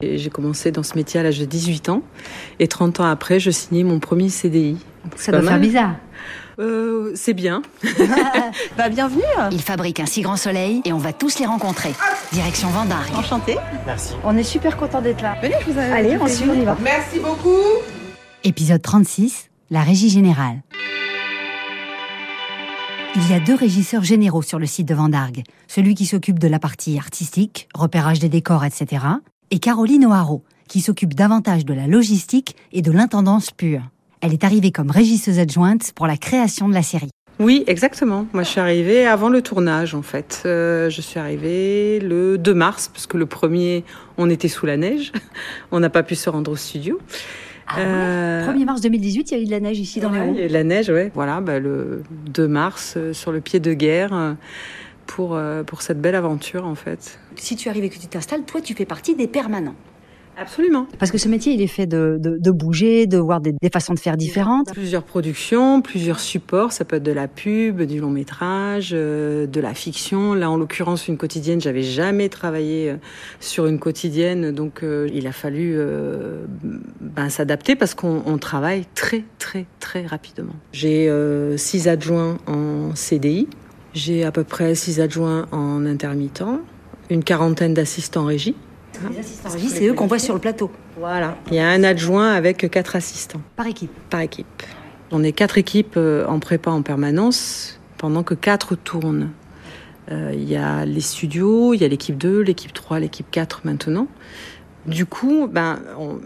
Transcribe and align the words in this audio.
J'ai 0.00 0.30
commencé 0.30 0.70
dans 0.70 0.84
ce 0.84 0.94
métier 0.94 1.18
à 1.18 1.24
l'âge 1.24 1.40
de 1.40 1.44
18 1.44 1.88
ans 1.88 2.04
et 2.60 2.68
30 2.68 3.00
ans 3.00 3.06
après, 3.06 3.40
je 3.40 3.50
signais 3.50 3.82
mon 3.82 3.98
premier 3.98 4.28
CDI. 4.28 4.78
Ça 5.16 5.32
doit 5.32 5.42
faire 5.42 5.58
bizarre. 5.58 5.96
Euh, 6.60 7.10
c'est 7.16 7.34
bien. 7.34 7.62
bah, 8.76 8.90
bienvenue. 8.90 9.24
Il 9.50 9.60
fabrique 9.60 9.98
un 9.98 10.06
si 10.06 10.20
grand 10.20 10.36
soleil 10.36 10.82
et 10.84 10.92
on 10.92 10.98
va 10.98 11.12
tous 11.12 11.40
les 11.40 11.46
rencontrer. 11.46 11.90
Direction 12.30 12.68
Vendargue. 12.68 13.12
Enchanté. 13.16 13.56
Merci. 13.86 14.14
On 14.22 14.36
est 14.36 14.44
super 14.44 14.76
content 14.76 15.02
d'être 15.02 15.20
là. 15.20 15.36
Venez, 15.42 15.56
je 15.66 15.72
vous 15.72 15.76
ai 15.76 15.82
Allez, 15.82 16.16
on 16.16 16.28
suit, 16.28 16.48
on 16.48 16.54
y 16.54 16.64
va. 16.64 16.76
Merci 16.80 17.18
beaucoup. 17.18 17.58
Épisode 18.44 18.82
36, 18.82 19.50
la 19.70 19.82
régie 19.82 20.10
générale. 20.10 20.62
Il 23.16 23.28
y 23.28 23.34
a 23.34 23.40
deux 23.40 23.56
régisseurs 23.56 24.04
généraux 24.04 24.42
sur 24.42 24.60
le 24.60 24.66
site 24.66 24.86
de 24.86 24.94
Vendargue. 24.94 25.42
Celui 25.66 25.96
qui 25.96 26.06
s'occupe 26.06 26.38
de 26.38 26.46
la 26.46 26.60
partie 26.60 26.98
artistique, 26.98 27.68
repérage 27.74 28.20
des 28.20 28.28
décors, 28.28 28.64
etc. 28.64 29.00
Et 29.50 29.58
Caroline 29.58 30.04
O'Haraud, 30.06 30.42
qui 30.68 30.80
s'occupe 30.80 31.14
davantage 31.14 31.64
de 31.64 31.72
la 31.74 31.86
logistique 31.86 32.56
et 32.72 32.82
de 32.82 32.92
l'intendance 32.92 33.50
pure. 33.50 33.82
Elle 34.20 34.32
est 34.32 34.44
arrivée 34.44 34.72
comme 34.72 34.90
régisseuse 34.90 35.38
adjointe 35.38 35.92
pour 35.94 36.06
la 36.06 36.16
création 36.16 36.68
de 36.68 36.74
la 36.74 36.82
série. 36.82 37.08
Oui, 37.40 37.62
exactement. 37.68 38.26
Moi, 38.32 38.42
je 38.42 38.48
suis 38.48 38.60
arrivée 38.60 39.06
avant 39.06 39.28
le 39.28 39.40
tournage, 39.42 39.94
en 39.94 40.02
fait. 40.02 40.42
Euh, 40.44 40.90
je 40.90 41.00
suis 41.00 41.20
arrivée 41.20 42.00
le 42.00 42.36
2 42.36 42.52
mars, 42.52 42.90
parce 42.92 43.06
que 43.06 43.16
le 43.16 43.26
premier, 43.26 43.84
on 44.18 44.28
était 44.28 44.48
sous 44.48 44.66
la 44.66 44.76
neige. 44.76 45.12
On 45.70 45.78
n'a 45.78 45.88
pas 45.88 46.02
pu 46.02 46.16
se 46.16 46.28
rendre 46.28 46.50
au 46.50 46.56
studio. 46.56 46.98
Ah 47.68 47.76
ouais? 47.78 48.44
1er 48.54 48.64
mars 48.64 48.80
2018, 48.80 49.30
il 49.30 49.34
y 49.34 49.40
a 49.40 49.42
eu 49.42 49.46
de 49.46 49.50
la 49.52 49.60
neige 49.60 49.78
ici 49.78 50.00
dans 50.00 50.10
les 50.10 50.18
Ouais, 50.18 50.26
Hauts. 50.28 50.32
il 50.34 50.38
y 50.38 50.42
a 50.42 50.44
eu 50.46 50.48
de 50.48 50.52
la 50.52 50.64
neige, 50.64 50.88
ouais. 50.90 51.12
Voilà, 51.14 51.40
bah, 51.40 51.60
le 51.60 52.02
2 52.34 52.48
mars, 52.48 52.94
euh, 52.96 53.12
sur 53.12 53.30
le 53.30 53.40
pied 53.40 53.60
de 53.60 53.72
guerre, 53.72 54.12
euh, 54.12 54.32
pour, 55.08 55.34
euh, 55.34 55.64
pour 55.64 55.82
cette 55.82 56.00
belle 56.00 56.14
aventure, 56.14 56.64
en 56.64 56.76
fait. 56.76 57.18
Si 57.34 57.56
tu 57.56 57.68
arrives 57.68 57.84
et 57.84 57.90
que 57.90 57.98
tu 57.98 58.06
t'installes, 58.06 58.44
toi, 58.44 58.60
tu 58.60 58.74
fais 58.74 58.84
partie 58.84 59.16
des 59.16 59.26
permanents. 59.26 59.74
Absolument. 60.40 60.86
Parce 61.00 61.10
que 61.10 61.18
ce 61.18 61.28
métier, 61.28 61.52
il 61.52 61.60
est 61.60 61.66
fait 61.66 61.86
de, 61.86 62.16
de, 62.20 62.38
de 62.38 62.50
bouger, 62.52 63.08
de 63.08 63.18
voir 63.18 63.40
des, 63.40 63.52
des 63.60 63.70
façons 63.70 63.92
de 63.92 63.98
faire 63.98 64.16
différentes. 64.16 64.72
Plusieurs 64.72 65.02
productions, 65.02 65.82
plusieurs 65.82 66.20
supports. 66.20 66.70
Ça 66.70 66.84
peut 66.84 66.96
être 66.96 67.02
de 67.02 67.10
la 67.10 67.26
pub, 67.26 67.82
du 67.82 67.98
long 67.98 68.10
métrage, 68.10 68.90
euh, 68.92 69.48
de 69.48 69.60
la 69.60 69.74
fiction. 69.74 70.34
Là, 70.34 70.48
en 70.48 70.56
l'occurrence, 70.56 71.08
une 71.08 71.16
quotidienne. 71.16 71.60
J'avais 71.60 71.82
jamais 71.82 72.28
travaillé 72.28 72.90
euh, 72.90 72.96
sur 73.40 73.66
une 73.66 73.80
quotidienne, 73.80 74.52
donc 74.52 74.84
euh, 74.84 75.08
il 75.12 75.26
a 75.26 75.32
fallu 75.32 75.74
euh, 75.76 76.44
ben, 77.00 77.30
s'adapter 77.30 77.74
parce 77.74 77.94
qu'on 77.94 78.22
on 78.24 78.38
travaille 78.38 78.84
très, 78.94 79.24
très, 79.40 79.66
très 79.80 80.06
rapidement. 80.06 80.54
J'ai 80.72 81.08
euh, 81.08 81.56
six 81.56 81.88
adjoints 81.88 82.38
en 82.46 82.94
CDI. 82.94 83.48
J'ai 83.94 84.24
à 84.24 84.32
peu 84.32 84.44
près 84.44 84.74
six 84.74 85.00
adjoints 85.00 85.46
en 85.50 85.84
intermittent, 85.86 86.44
une 87.10 87.24
quarantaine 87.24 87.74
d'assistants 87.74 88.24
régie. 88.26 88.54
Les 89.10 89.18
assistants 89.18 89.50
régie, 89.50 89.68
c'est 89.68 89.86
eux 89.86 89.94
qu'on 89.94 90.06
voit 90.06 90.18
sur 90.18 90.34
le 90.34 90.40
plateau, 90.40 90.70
Voilà. 90.98 91.36
Il 91.50 91.54
y 91.54 91.60
a 91.60 91.68
un 91.68 91.84
adjoint 91.84 92.32
avec 92.32 92.68
quatre 92.70 92.96
assistants 92.96 93.40
par 93.56 93.66
équipe. 93.66 93.90
par 94.10 94.20
équipe. 94.20 94.46
On 95.10 95.22
est 95.22 95.32
quatre 95.32 95.56
équipes 95.56 95.94
euh, 95.96 96.26
en 96.26 96.38
prépa 96.38 96.70
en 96.70 96.82
permanence, 96.82 97.80
pendant 97.96 98.22
que 98.22 98.34
quatre 98.34 98.74
tournent. 98.76 99.30
Euh, 100.10 100.32
Il 100.34 100.48
y 100.48 100.56
a 100.56 100.84
les 100.84 101.00
studios, 101.00 101.74
il 101.74 101.80
y 101.80 101.84
a 101.84 101.88
l'équipe 101.88 102.16
2, 102.16 102.40
l'équipe 102.40 102.72
3, 102.72 103.00
l'équipe 103.00 103.26
4 103.30 103.62
maintenant. 103.64 104.06
Du 104.88 105.06
coup, 105.06 105.46
ben, 105.50 105.78
on- 105.98 106.18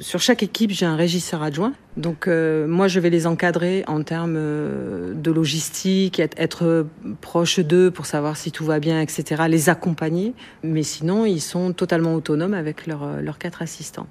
sur 0.00 0.20
chaque 0.20 0.42
équipe, 0.44 0.70
j'ai 0.70 0.86
un 0.86 0.94
régisseur 0.94 1.42
adjoint. 1.42 1.72
Donc, 1.96 2.28
euh, 2.28 2.68
moi, 2.68 2.86
je 2.86 3.00
vais 3.00 3.10
les 3.10 3.26
encadrer 3.26 3.82
en 3.88 4.02
termes 4.04 4.36
euh, 4.36 5.12
de 5.14 5.30
logistique, 5.32 6.20
être, 6.20 6.38
être 6.38 6.86
proche 7.20 7.58
d'eux 7.58 7.90
pour 7.90 8.06
savoir 8.06 8.36
si 8.36 8.52
tout 8.52 8.64
va 8.64 8.78
bien, 8.78 9.00
etc., 9.00 9.42
les 9.48 9.68
accompagner. 9.68 10.34
Mais 10.62 10.84
sinon, 10.84 11.24
ils 11.26 11.40
sont 11.40 11.72
totalement 11.72 12.14
autonomes 12.14 12.54
avec 12.54 12.86
leurs 12.86 13.20
leurs 13.20 13.38
quatre 13.38 13.62
assistants. 13.62 14.06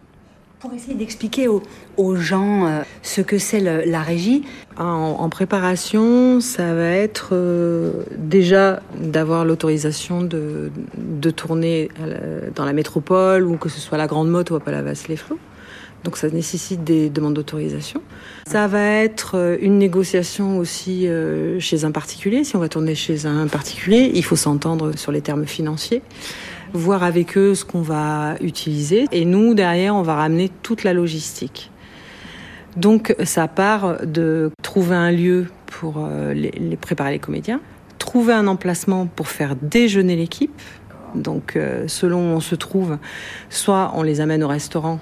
Pour 0.59 0.73
essayer 0.73 0.95
d'expliquer 0.95 1.47
aux, 1.47 2.15
gens 2.15 2.65
euh, 2.65 2.81
ce 3.03 3.21
que 3.21 3.37
c'est 3.37 3.59
la 3.59 4.01
régie, 4.01 4.43
En, 4.79 4.83
en 5.19 5.29
préparation, 5.29 6.39
ça 6.41 6.73
va 6.73 6.89
être 6.89 7.29
euh, 7.33 7.91
déjà 8.17 8.81
d'avoir 8.99 9.45
l'autorisation 9.45 10.21
de, 10.23 10.71
de 10.97 11.29
tourner 11.31 11.89
la- 11.99 12.49
dans 12.55 12.65
la 12.65 12.73
métropole 12.73 13.45
ou 13.45 13.57
que 13.57 13.69
ce 13.69 13.79
soit 13.79 13.97
la 13.99 14.07
Grande 14.07 14.29
Motte 14.29 14.49
ou 14.51 14.55
à 14.55 14.59
Palavas-les-Flots. 14.59 15.39
Donc 16.03 16.17
ça 16.17 16.29
nécessite 16.29 16.83
des 16.83 17.09
demandes 17.09 17.33
d'autorisation. 17.33 18.01
Ça 18.47 18.67
va 18.67 18.81
être 18.81 19.35
euh, 19.35 19.57
une 19.59 19.77
négociation 19.77 20.57
aussi 20.57 21.07
euh, 21.07 21.59
chez 21.59 21.83
un 21.83 21.91
particulier. 21.91 22.43
Si 22.43 22.55
on 22.55 22.59
va 22.59 22.69
tourner 22.69 22.95
chez 22.95 23.25
un 23.25 23.47
particulier, 23.47 24.11
il 24.13 24.23
faut 24.23 24.35
s'entendre 24.35 24.95
sur 24.95 25.11
les 25.11 25.21
termes 25.21 25.45
financiers, 25.45 26.01
voir 26.73 27.03
avec 27.03 27.37
eux 27.37 27.55
ce 27.55 27.65
qu'on 27.65 27.81
va 27.81 28.35
utiliser. 28.41 29.05
Et 29.11 29.25
nous, 29.25 29.53
derrière, 29.53 29.95
on 29.95 30.01
va 30.01 30.15
ramener 30.15 30.49
toute 30.63 30.83
la 30.83 30.93
logistique. 30.93 31.71
Donc 32.75 33.15
ça 33.23 33.47
part 33.47 34.05
de 34.05 34.51
trouver 34.61 34.95
un 34.95 35.11
lieu 35.11 35.47
pour 35.65 35.95
euh, 35.97 36.33
les, 36.33 36.77
préparer 36.77 37.11
les 37.11 37.19
comédiens, 37.19 37.59
trouver 37.97 38.33
un 38.33 38.47
emplacement 38.47 39.07
pour 39.07 39.27
faire 39.27 39.55
déjeuner 39.61 40.15
l'équipe. 40.15 40.61
Donc 41.15 41.57
selon 41.87 42.33
où 42.33 42.35
on 42.35 42.39
se 42.41 42.53
trouve, 42.53 42.97
soit 43.49 43.93
on 43.95 44.03
les 44.03 44.21
amène 44.21 44.43
au 44.43 44.47
restaurant 44.47 44.99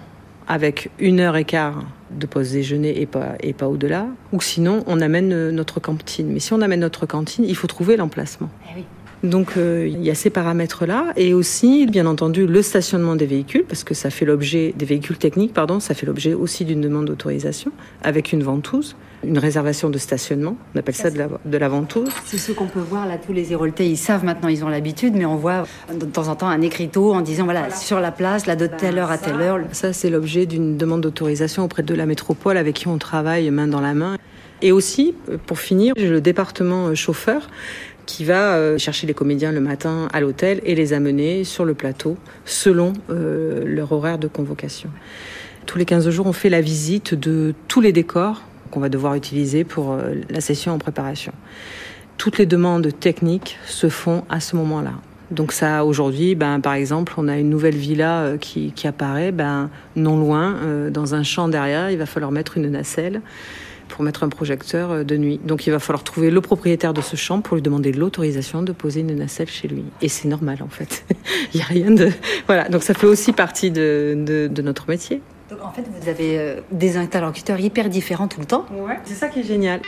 avec 0.47 0.89
une 0.99 1.19
heure 1.19 1.35
et 1.35 1.45
quart 1.45 1.83
de 2.11 2.25
pause 2.25 2.51
déjeuner 2.51 3.01
et 3.01 3.05
pas, 3.05 3.35
et 3.41 3.53
pas 3.53 3.67
au-delà, 3.67 4.07
ou 4.31 4.41
sinon 4.41 4.83
on 4.87 5.01
amène 5.01 5.33
euh, 5.33 5.51
notre 5.51 5.79
cantine. 5.79 6.27
Mais 6.31 6.39
si 6.39 6.53
on 6.53 6.61
amène 6.61 6.81
notre 6.81 7.05
cantine, 7.05 7.45
il 7.45 7.55
faut 7.55 7.67
trouver 7.67 7.97
l'emplacement. 7.97 8.49
Eh. 8.77 8.83
Donc 9.23 9.57
euh, 9.57 9.87
il 9.89 10.03
y 10.03 10.11
a 10.11 10.15
ces 10.15 10.29
paramètres-là 10.29 11.13
et 11.15 11.33
aussi 11.33 11.85
bien 11.87 12.05
entendu 12.05 12.45
le 12.45 12.61
stationnement 12.61 13.15
des 13.15 13.25
véhicules 13.25 13.63
parce 13.63 13.83
que 13.83 13.93
ça 13.93 14.09
fait 14.09 14.25
l'objet 14.25 14.73
des 14.77 14.85
véhicules 14.85 15.17
techniques 15.17 15.53
pardon, 15.53 15.79
ça 15.79 15.93
fait 15.93 16.05
l'objet 16.05 16.33
aussi 16.33 16.65
d'une 16.65 16.81
demande 16.81 17.05
d'autorisation 17.05 17.71
avec 18.03 18.33
une 18.33 18.43
ventouse, 18.43 18.95
une 19.23 19.37
réservation 19.37 19.89
de 19.89 19.97
stationnement, 19.97 20.57
on 20.73 20.79
appelle 20.79 20.95
ça 20.95 21.09
de 21.09 21.17
la, 21.17 21.29
de 21.43 21.57
la 21.57 21.67
ventouse. 21.69 22.09
c'est 22.25 22.37
ce 22.37 22.51
qu'on 22.51 22.67
peut 22.67 22.79
voir 22.79 23.07
là, 23.07 23.17
tous 23.17 23.33
les 23.33 23.51
Héroltais, 23.51 23.87
ils 23.87 23.97
savent 23.97 24.23
maintenant, 24.23 24.49
ils 24.49 24.63
ont 24.63 24.69
l'habitude, 24.69 25.15
mais 25.15 25.25
on 25.25 25.37
voit 25.37 25.65
de 25.91 26.05
temps 26.05 26.27
en 26.27 26.35
temps 26.35 26.47
un 26.47 26.61
écriteau 26.61 27.13
en 27.13 27.21
disant, 27.21 27.45
voilà, 27.45 27.71
sur 27.71 27.99
la 27.99 28.11
place, 28.11 28.45
là, 28.45 28.55
de 28.55 28.67
telle 28.67 28.97
heure 28.97 29.11
à 29.11 29.17
telle 29.17 29.41
heure. 29.41 29.59
Ça 29.71 29.93
c'est 29.93 30.09
l'objet 30.09 30.45
d'une 30.45 30.77
demande 30.77 31.01
d'autorisation 31.01 31.63
auprès 31.63 31.83
de 31.83 31.95
la 31.95 32.05
métropole 32.05 32.57
avec 32.57 32.75
qui 32.75 32.87
on 32.87 32.97
travaille 32.97 33.49
main 33.49 33.67
dans 33.67 33.81
la 33.81 33.93
main. 33.93 34.17
Et 34.61 34.71
aussi, 34.71 35.13
pour 35.45 35.59
finir, 35.59 35.93
j'ai 35.97 36.09
le 36.09 36.21
département 36.21 36.95
chauffeur 36.95 37.49
qui 38.05 38.23
va 38.23 38.55
euh, 38.55 38.77
chercher 38.77 39.07
les 39.07 39.13
comédiens 39.13 39.51
le 39.51 39.59
matin 39.59 40.07
à 40.13 40.19
l'hôtel 40.19 40.61
et 40.63 40.75
les 40.75 40.93
amener 40.93 41.43
sur 41.43 41.65
le 41.65 41.73
plateau 41.73 42.17
selon 42.45 42.93
euh, 43.09 43.63
leur 43.65 43.91
horaire 43.91 44.17
de 44.17 44.27
convocation. 44.27 44.89
Tous 45.65 45.77
les 45.77 45.85
15 45.85 46.09
jours, 46.09 46.27
on 46.27 46.33
fait 46.33 46.49
la 46.49 46.61
visite 46.61 47.13
de 47.13 47.53
tous 47.67 47.81
les 47.81 47.91
décors 47.91 48.43
qu'on 48.71 48.79
va 48.79 48.89
devoir 48.89 49.15
utiliser 49.15 49.63
pour 49.63 49.93
euh, 49.93 50.15
la 50.29 50.41
session 50.41 50.73
en 50.73 50.77
préparation. 50.77 51.33
Toutes 52.17 52.37
les 52.37 52.45
demandes 52.45 52.87
techniques 52.99 53.57
se 53.65 53.89
font 53.89 54.23
à 54.29 54.39
ce 54.39 54.55
moment-là. 54.55 54.93
Donc 55.31 55.51
ça, 55.51 55.83
aujourd'hui, 55.83 56.35
ben, 56.35 56.59
par 56.59 56.75
exemple, 56.75 57.13
on 57.17 57.27
a 57.27 57.37
une 57.37 57.49
nouvelle 57.49 57.75
villa 57.75 58.33
qui, 58.39 58.71
apparaît, 58.85 59.31
ben, 59.31 59.71
non 59.95 60.17
loin, 60.17 60.55
dans 60.91 61.15
un 61.15 61.23
champ 61.23 61.47
derrière, 61.47 61.89
il 61.89 61.97
va 61.97 62.05
falloir 62.05 62.31
mettre 62.31 62.57
une 62.57 62.69
nacelle 62.69 63.21
pour 63.87 64.03
mettre 64.03 64.23
un 64.23 64.29
projecteur 64.29 64.91
euh, 64.91 65.03
de 65.03 65.17
nuit. 65.17 65.39
Donc 65.43 65.67
il 65.67 65.71
va 65.71 65.79
falloir 65.79 66.03
trouver 66.03 66.31
le 66.31 66.41
propriétaire 66.41 66.93
de 66.93 67.01
ce 67.01 67.15
champ 67.15 67.41
pour 67.41 67.55
lui 67.55 67.61
demander 67.61 67.91
l'autorisation 67.91 68.61
de 68.61 68.71
poser 68.71 69.01
une 69.01 69.15
nacelle 69.15 69.49
chez 69.49 69.67
lui. 69.67 69.83
Et 70.01 70.09
c'est 70.09 70.27
normal 70.27 70.59
en 70.61 70.69
fait. 70.69 71.05
il 71.53 71.57
n'y 71.57 71.63
a 71.63 71.65
rien 71.65 71.91
de... 71.91 72.09
Voilà, 72.47 72.69
donc 72.69 72.83
ça 72.83 72.93
fait 72.93 73.07
aussi 73.07 73.33
partie 73.33 73.71
de, 73.71 74.15
de, 74.17 74.47
de 74.47 74.61
notre 74.61 74.89
métier. 74.89 75.21
Donc 75.49 75.59
en 75.63 75.71
fait, 75.71 75.83
vous 75.83 76.09
avez 76.09 76.39
euh, 76.39 76.61
des 76.71 76.97
interlocuteurs 76.97 77.59
hyper 77.59 77.89
différents 77.89 78.27
tout 78.27 78.39
le 78.39 78.47
temps. 78.47 78.65
Ouais, 78.71 78.97
c'est 79.03 79.13
ça 79.13 79.27
qui 79.27 79.41
est 79.41 79.43
génial. 79.43 79.81